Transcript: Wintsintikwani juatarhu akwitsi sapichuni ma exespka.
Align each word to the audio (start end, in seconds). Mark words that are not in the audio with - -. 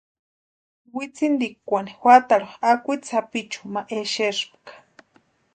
Wintsintikwani 0.93 1.91
juatarhu 2.01 2.53
akwitsi 2.71 3.09
sapichuni 3.11 3.69
ma 3.73 3.81
exespka. 3.99 4.73